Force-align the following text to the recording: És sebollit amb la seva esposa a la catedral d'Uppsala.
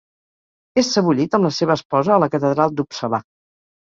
És 0.81 0.87
sebollit 0.95 1.37
amb 1.39 1.47
la 1.49 1.51
seva 1.59 1.77
esposa 1.81 2.15
a 2.15 2.19
la 2.25 2.31
catedral 2.37 2.73
d'Uppsala. 2.79 3.23